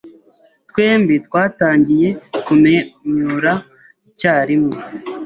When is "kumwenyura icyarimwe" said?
2.45-4.77